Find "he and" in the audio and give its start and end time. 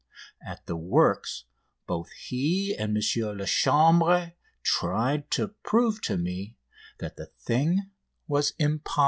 2.13-2.97